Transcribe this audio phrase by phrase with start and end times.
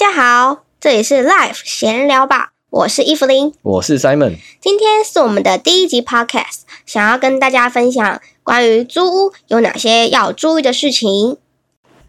[0.00, 4.38] 家好，这里是 Life 闲聊吧，我是伊芙琳，我是 Simon。
[4.58, 11.36] 今天是我们的第一集 Podcast，想要跟大家分享关于租屋有哪些要注意的事情。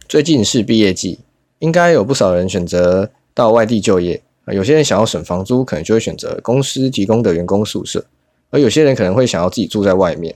[0.08, 1.20] 最近是毕业季，
[1.60, 4.54] 应该有不少人选择到外地就业啊。
[4.54, 8.00] 有些人想要省房租，可能就会选择公司提供的员工宿舍；
[8.52, 10.34] 而有些人可能会想要自己住在外面。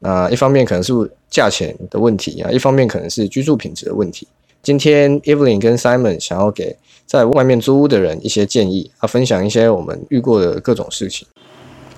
[0.00, 0.92] 那一方面可能是
[1.30, 4.28] 价钱的问题啊，一方面可能是居住品质的问题。
[4.62, 11.26] 今天 Evelyn 跟 Simon 想要给在外面租屋的人一些建议，啊，分享一些我们遇过的各种事情。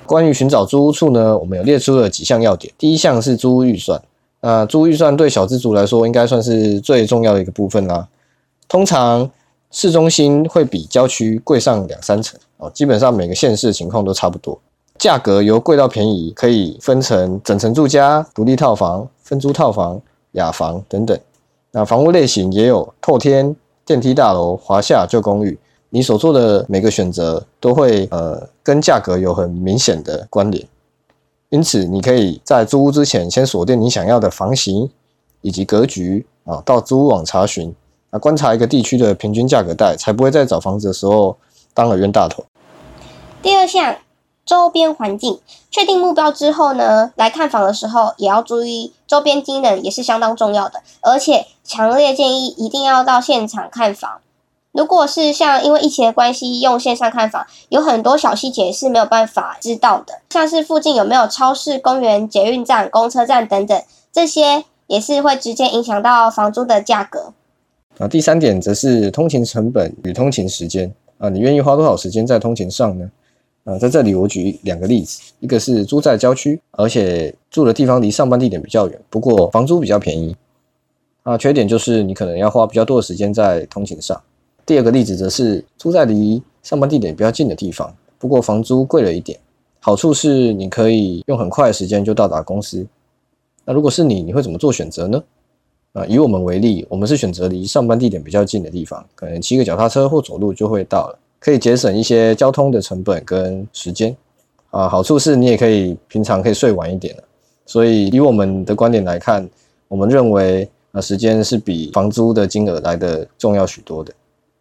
[0.06, 2.72] 关于寻找租屋处呢，我们有列出了几项要点。
[2.76, 4.00] 第一项是租屋预算，
[4.40, 8.06] 那租屋预算对小资族来说应该算是最重要的一个部分啦。
[8.68, 9.28] 通常
[9.70, 14.60] 市中心会比郊区贵上两三成哦，基本上每个县市情况都差不多。
[14.98, 20.00] 价格由贵到便宜可以分成整层住家、独立套房、分租套房、
[20.32, 21.18] 雅房等等。
[21.72, 25.58] 那房屋类型也有透天、电梯大楼、华夏旧公寓。
[25.90, 30.64] 你所做的每个选择都会呃跟价格有很明显的关联，
[31.48, 34.88] 因此你可以在租屋之前先锁定你想要的房型
[35.40, 37.74] 以及格局啊，到租屋网查询
[38.10, 41.36] 啊，观察一个地区的平均价格带，才不会在找房子的时候
[41.74, 42.44] 当了冤大头。
[43.42, 43.96] 第二项。
[44.50, 45.38] 周边环境
[45.70, 50.82] 确定目标之后呢，来看房的时候也要注意周边机能，也是相当重要的。
[51.02, 54.18] 而且强烈建议一定要到现场看房。
[54.72, 63.80] 如果是像因为疫情的关系用线上看房，有很多小细节是没有办法知道的，像是附近有没有超市、公园、捷运站、公车站等等，
[64.10, 67.32] 这些也是会直接影响到房租的价格。
[67.98, 73.08] 啊，第三点则是通勤成本与通勤时间啊，你愿意花多少时间在通勤上呢？
[73.64, 80.34] 啊，在这里我举两个例子，一个是租在郊区，而且住的地方离上班地点比较远，不过房租比较便宜。
[81.22, 84.18] 啊，缺点就是你可能要花比较多的时间在通勤上。
[84.64, 89.38] 第二个例子则是住在离上班地点比较近的地方，不过房租贵了一点。
[89.80, 92.86] 好处是你可以用很快的时间就到达公司。
[93.64, 95.22] 那如果是你，你会怎么做选择呢？
[95.92, 101.18] 啊，以我们为例，我们是选择离上班地点比较近的地方，可能骑个脚踏车或走路就会到了。
[101.40, 104.14] 可以节省一些交通的成本跟时间，
[104.70, 107.22] 啊，好处是你也可以平常可以睡晚一点了。
[107.64, 109.48] 所以以我们的观点来看，
[109.88, 114.12] 我们认为啊，时间是比房租的金额来的重要许多的。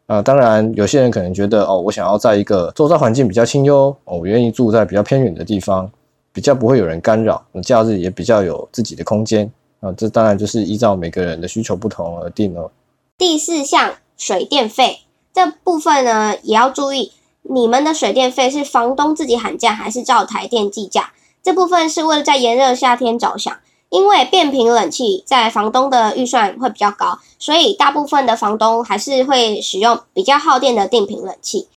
[0.07, 5.91] 啊，当然有些人可能觉得哦，我想要在一个周遭环境比较清幽，哦，我愿意住在比较偏远的地方，
[6.31, 9.51] 比较不会有人干扰，假日也比较有自己的空间。
[9.81, 12.71] 啊，这当然就是依照每个人的需求不同而定哦。
[13.17, 14.99] 第四项，水电费。
[15.39, 17.13] 这部分呢也要注意，
[17.43, 21.13] 你们的水电费是房东自己喊价还是照台电计价？
[21.41, 23.57] 这部分是为了在炎热夏天着想，
[23.87, 31.69] 因为变频冷气在房东的预算会比较高，所以大部分的房东还是会使用比较耗电的定频冷气。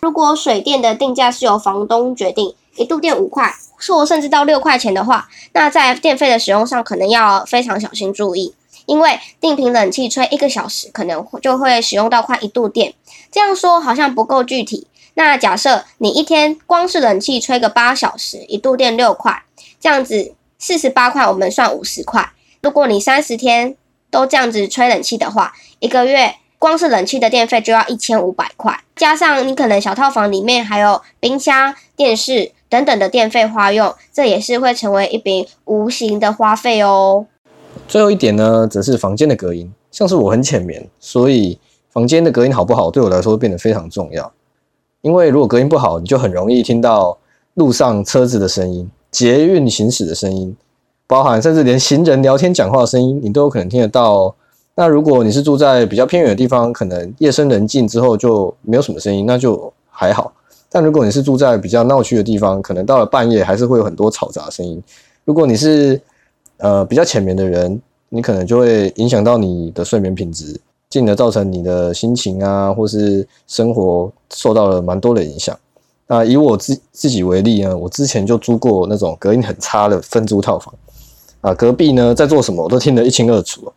[0.00, 3.54] 如果水电的定价是由房东决定，一度电五块，
[3.86, 8.54] 或甚至到六块钱的话，那在电费的使用上可能要非常小心注意。
[8.90, 12.92] 因为定频冷气吹一个小时，可能就会使用到快一度电。
[13.30, 14.88] 这样说好像不够具体。
[15.14, 19.44] 那假设你一天光是冷气吹个八小时，一度电六块，
[19.78, 22.32] 这样子四十八块，我们算五十块。
[22.62, 23.76] 如果你三十天
[24.10, 37.26] 都这样子吹冷气的话，一个月光是冷气的电费就要一千五百块，加上你可能小套房里面还有冰箱、电视等等的电费花用，这也是会成为一笔无形的花费哦。
[37.90, 39.68] 最后一点呢，则是房间的隔音。
[39.90, 41.58] 像是我很浅眠，所以
[41.88, 44.32] 房间的隔音好不好，对我来说变得非常重要。
[45.02, 47.18] 因为如果隔音不好，你就很容易听到
[47.54, 50.56] 路上车子的声音、捷运行驶的声音，
[51.08, 54.32] 包含甚至连行人聊天讲话的声音，你都有可能听得到。
[54.76, 60.32] 那如果你是住在比较偏远的地方，可能夜深人静之后就没有什么声音，那就还好。
[60.70, 64.80] 但如果你是住在比较闹区的地方，可能到了半夜还是会有很多嘈杂声音。
[65.24, 66.00] 如果你是
[66.60, 75.58] 呃，比较浅眠的人，你可能就会影响到你的睡眠品质，进而造成你的心情啊，或是生活受到了蛮多的影响。
[76.06, 80.74] 那以我自自己为例呢，我之前就租过那种隔音很差的分租套房，
[81.40, 83.72] 啊，隔壁呢在做什么我都听得一清二楚，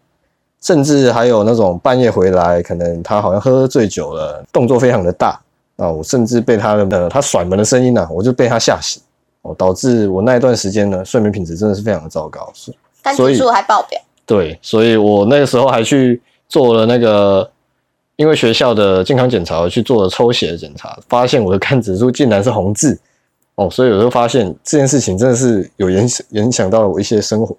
[0.61, 5.39] 甚至还有那种半夜回来，可能他好像喝醉酒了，动作非常的大，
[5.77, 9.01] 啊，我甚至被他的他甩门的声音呢，我就被他吓醒。
[9.43, 12.51] 哦，导致我那一段时间呢，睡眠品质真的是非常的糟糕，
[13.15, 14.01] 所以数还爆表。
[14.25, 17.49] 对，所以我那个时候还去做了那个，
[18.15, 22.99] 因为学校的健康检查去做了抽血检查，发现我的肝指数竟然是红字。
[23.55, 27.55] 哦，所以我就发现这件事情真的是有影响影响到了我一些生活。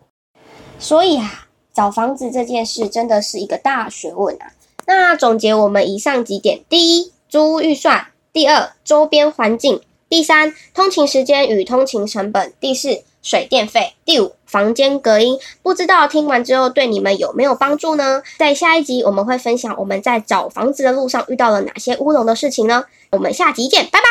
[0.79, 4.51] 所以啊，找房子这件事真的是一个大学问啊。
[4.87, 9.79] 那总结我们以上几点：第一，租屋预算；第二，周边环境；
[10.15, 15.37] 第三，通勤时间与通勤成本；第四，水电费；第五，房间隔音。
[15.61, 18.23] 不知道听完之后对你们有没有帮助呢？
[18.39, 22.85] 在下一集我们会分享我们在找房子的路上遇到了哪些乌龙的事情呢？
[23.11, 24.07] 我们下集见，拜拜。